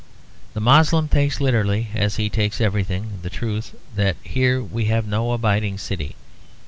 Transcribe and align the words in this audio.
The 0.55 0.59
Moslem 0.59 1.09
takes 1.09 1.39
literally, 1.39 1.89
as 1.93 2.15
he 2.15 2.27
takes 2.27 2.59
everything, 2.59 3.19
the 3.21 3.29
truth 3.29 3.75
that 3.95 4.17
here 4.23 4.59
we 4.59 4.85
have 4.85 5.05
no 5.05 5.31
abiding 5.31 5.77
city. 5.77 6.15